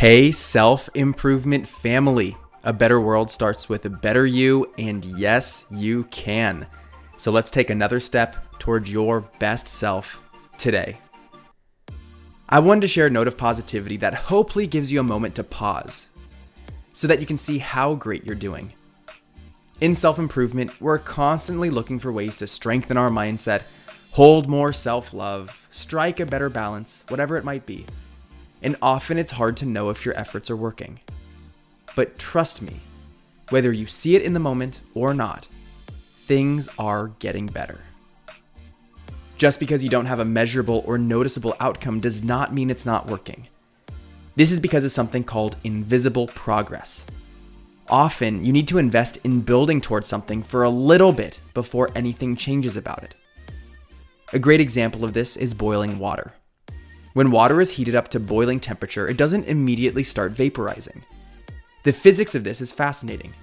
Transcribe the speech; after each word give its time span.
Hey, 0.00 0.32
self 0.32 0.88
improvement 0.94 1.68
family. 1.68 2.34
A 2.64 2.72
better 2.72 2.98
world 2.98 3.30
starts 3.30 3.68
with 3.68 3.84
a 3.84 3.90
better 3.90 4.24
you, 4.24 4.72
and 4.78 5.04
yes, 5.04 5.66
you 5.70 6.04
can. 6.04 6.66
So 7.18 7.30
let's 7.30 7.50
take 7.50 7.68
another 7.68 8.00
step 8.00 8.34
towards 8.58 8.90
your 8.90 9.20
best 9.38 9.68
self 9.68 10.22
today. 10.56 10.96
I 12.48 12.60
wanted 12.60 12.80
to 12.80 12.88
share 12.88 13.08
a 13.08 13.10
note 13.10 13.28
of 13.28 13.36
positivity 13.36 13.98
that 13.98 14.14
hopefully 14.14 14.66
gives 14.66 14.90
you 14.90 15.00
a 15.00 15.02
moment 15.02 15.34
to 15.34 15.44
pause 15.44 16.08
so 16.94 17.06
that 17.06 17.20
you 17.20 17.26
can 17.26 17.36
see 17.36 17.58
how 17.58 17.94
great 17.94 18.24
you're 18.24 18.34
doing. 18.34 18.72
In 19.82 19.94
self 19.94 20.18
improvement, 20.18 20.80
we're 20.80 20.98
constantly 20.98 21.68
looking 21.68 21.98
for 21.98 22.10
ways 22.10 22.36
to 22.36 22.46
strengthen 22.46 22.96
our 22.96 23.10
mindset, 23.10 23.64
hold 24.12 24.48
more 24.48 24.72
self 24.72 25.12
love, 25.12 25.68
strike 25.70 26.20
a 26.20 26.24
better 26.24 26.48
balance, 26.48 27.04
whatever 27.08 27.36
it 27.36 27.44
might 27.44 27.66
be. 27.66 27.84
And 28.62 28.76
often 28.82 29.18
it's 29.18 29.32
hard 29.32 29.56
to 29.58 29.66
know 29.66 29.90
if 29.90 30.04
your 30.04 30.18
efforts 30.18 30.50
are 30.50 30.56
working. 30.56 31.00
But 31.96 32.18
trust 32.18 32.62
me, 32.62 32.80
whether 33.48 33.72
you 33.72 33.86
see 33.86 34.16
it 34.16 34.22
in 34.22 34.34
the 34.34 34.40
moment 34.40 34.80
or 34.94 35.14
not, 35.14 35.48
things 36.26 36.68
are 36.78 37.08
getting 37.18 37.46
better. 37.46 37.80
Just 39.38 39.58
because 39.58 39.82
you 39.82 39.90
don't 39.90 40.06
have 40.06 40.20
a 40.20 40.24
measurable 40.24 40.84
or 40.86 40.98
noticeable 40.98 41.56
outcome 41.60 41.98
does 41.98 42.22
not 42.22 42.52
mean 42.52 42.70
it's 42.70 42.86
not 42.86 43.06
working. 43.06 43.48
This 44.36 44.52
is 44.52 44.60
because 44.60 44.84
of 44.84 44.92
something 44.92 45.24
called 45.24 45.56
invisible 45.64 46.26
progress. 46.28 47.04
Often, 47.88 48.44
you 48.44 48.52
need 48.52 48.68
to 48.68 48.78
invest 48.78 49.18
in 49.24 49.40
building 49.40 49.80
towards 49.80 50.06
something 50.06 50.42
for 50.44 50.62
a 50.62 50.70
little 50.70 51.12
bit 51.12 51.40
before 51.54 51.90
anything 51.96 52.36
changes 52.36 52.76
about 52.76 53.02
it. 53.02 53.16
A 54.32 54.38
great 54.38 54.60
example 54.60 55.04
of 55.04 55.12
this 55.12 55.36
is 55.36 55.54
boiling 55.54 55.98
water. 55.98 56.34
When 57.12 57.30
water 57.30 57.60
is 57.60 57.72
heated 57.72 57.94
up 57.94 58.08
to 58.08 58.20
boiling 58.20 58.60
temperature, 58.60 59.08
it 59.08 59.16
doesn't 59.16 59.48
immediately 59.48 60.04
start 60.04 60.32
vaporizing. 60.32 61.02
The 61.82 61.92
physics 61.92 62.34
of 62.34 62.44
this 62.44 62.60
is 62.60 62.72
fascinating. 62.72 63.34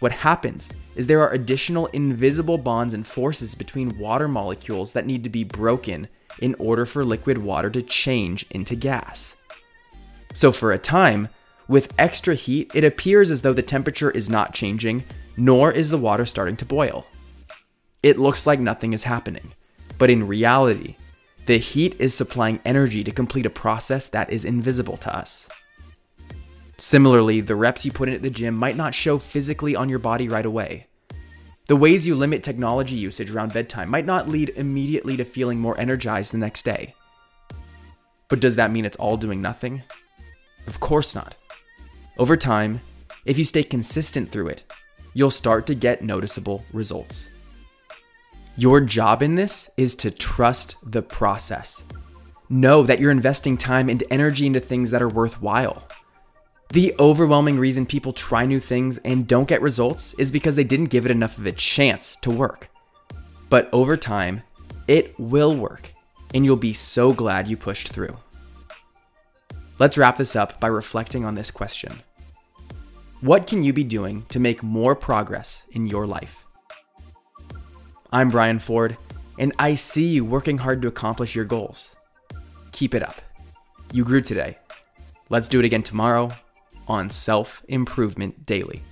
What 0.00 0.12
happens 0.12 0.70
is 0.96 1.06
there 1.06 1.20
are 1.20 1.32
additional 1.32 1.86
invisible 1.88 2.58
bonds 2.58 2.94
and 2.94 3.06
forces 3.06 3.54
between 3.54 3.98
water 3.98 4.28
molecules 4.28 4.92
that 4.94 5.06
need 5.06 5.24
to 5.24 5.30
be 5.30 5.44
broken 5.44 6.08
in 6.40 6.54
order 6.58 6.86
for 6.86 7.04
liquid 7.04 7.38
water 7.38 7.70
to 7.70 7.82
change 7.82 8.46
into 8.50 8.74
gas. 8.74 9.36
So, 10.32 10.50
for 10.50 10.72
a 10.72 10.78
time, 10.78 11.28
with 11.68 11.92
extra 11.98 12.34
heat, 12.34 12.70
it 12.74 12.82
appears 12.82 13.30
as 13.30 13.42
though 13.42 13.52
the 13.52 13.62
temperature 13.62 14.10
is 14.10 14.30
not 14.30 14.54
changing, 14.54 15.04
nor 15.36 15.70
is 15.70 15.90
the 15.90 15.98
water 15.98 16.24
starting 16.24 16.56
to 16.56 16.64
boil. 16.64 17.06
It 18.02 18.18
looks 18.18 18.46
like 18.46 18.58
nothing 18.58 18.94
is 18.94 19.04
happening, 19.04 19.52
but 19.98 20.10
in 20.10 20.26
reality, 20.26 20.96
the 21.46 21.58
heat 21.58 21.96
is 21.98 22.14
supplying 22.14 22.60
energy 22.64 23.02
to 23.02 23.10
complete 23.10 23.46
a 23.46 23.50
process 23.50 24.08
that 24.08 24.30
is 24.30 24.44
invisible 24.44 24.96
to 24.98 25.16
us. 25.16 25.48
Similarly, 26.76 27.40
the 27.40 27.56
reps 27.56 27.84
you 27.84 27.92
put 27.92 28.08
in 28.08 28.14
at 28.14 28.22
the 28.22 28.30
gym 28.30 28.54
might 28.54 28.76
not 28.76 28.94
show 28.94 29.18
physically 29.18 29.74
on 29.74 29.88
your 29.88 29.98
body 29.98 30.28
right 30.28 30.46
away. 30.46 30.86
The 31.68 31.76
ways 31.76 32.06
you 32.06 32.14
limit 32.14 32.42
technology 32.42 32.96
usage 32.96 33.30
around 33.30 33.52
bedtime 33.52 33.88
might 33.88 34.06
not 34.06 34.28
lead 34.28 34.50
immediately 34.56 35.16
to 35.16 35.24
feeling 35.24 35.60
more 35.60 35.78
energized 35.78 36.32
the 36.32 36.38
next 36.38 36.64
day. 36.64 36.94
But 38.28 38.40
does 38.40 38.56
that 38.56 38.72
mean 38.72 38.84
it's 38.84 38.96
all 38.96 39.16
doing 39.16 39.40
nothing? 39.40 39.82
Of 40.66 40.80
course 40.80 41.14
not. 41.14 41.34
Over 42.18 42.36
time, 42.36 42.80
if 43.24 43.38
you 43.38 43.44
stay 43.44 43.62
consistent 43.62 44.30
through 44.30 44.48
it, 44.48 44.64
you'll 45.14 45.30
start 45.30 45.66
to 45.66 45.74
get 45.74 46.02
noticeable 46.02 46.64
results. 46.72 47.28
Your 48.56 48.82
job 48.82 49.22
in 49.22 49.34
this 49.34 49.70
is 49.78 49.94
to 49.96 50.10
trust 50.10 50.76
the 50.82 51.00
process. 51.00 51.84
Know 52.50 52.82
that 52.82 53.00
you're 53.00 53.10
investing 53.10 53.56
time 53.56 53.88
and 53.88 54.04
energy 54.10 54.46
into 54.46 54.60
things 54.60 54.90
that 54.90 55.00
are 55.00 55.08
worthwhile. 55.08 55.88
The 56.68 56.94
overwhelming 56.98 57.58
reason 57.58 57.86
people 57.86 58.12
try 58.12 58.44
new 58.44 58.60
things 58.60 58.98
and 58.98 59.26
don't 59.26 59.48
get 59.48 59.62
results 59.62 60.12
is 60.14 60.30
because 60.30 60.54
they 60.54 60.64
didn't 60.64 60.90
give 60.90 61.06
it 61.06 61.10
enough 61.10 61.38
of 61.38 61.46
a 61.46 61.52
chance 61.52 62.16
to 62.16 62.30
work. 62.30 62.68
But 63.48 63.70
over 63.72 63.96
time, 63.96 64.42
it 64.86 65.18
will 65.18 65.56
work, 65.56 65.90
and 66.34 66.44
you'll 66.44 66.56
be 66.56 66.74
so 66.74 67.14
glad 67.14 67.48
you 67.48 67.56
pushed 67.56 67.88
through. 67.88 68.16
Let's 69.78 69.96
wrap 69.96 70.18
this 70.18 70.36
up 70.36 70.60
by 70.60 70.68
reflecting 70.68 71.24
on 71.24 71.34
this 71.34 71.50
question 71.50 72.02
What 73.22 73.46
can 73.46 73.62
you 73.62 73.72
be 73.72 73.84
doing 73.84 74.26
to 74.28 74.38
make 74.38 74.62
more 74.62 74.94
progress 74.94 75.64
in 75.72 75.86
your 75.86 76.06
life? 76.06 76.44
I'm 78.14 78.28
Brian 78.28 78.58
Ford, 78.58 78.98
and 79.38 79.54
I 79.58 79.74
see 79.74 80.06
you 80.06 80.26
working 80.26 80.58
hard 80.58 80.82
to 80.82 80.88
accomplish 80.88 81.34
your 81.34 81.46
goals. 81.46 81.96
Keep 82.72 82.94
it 82.94 83.02
up. 83.02 83.22
You 83.90 84.04
grew 84.04 84.20
today. 84.20 84.58
Let's 85.30 85.48
do 85.48 85.58
it 85.58 85.64
again 85.64 85.82
tomorrow 85.82 86.30
on 86.86 87.08
Self 87.08 87.64
Improvement 87.68 88.44
Daily. 88.44 88.82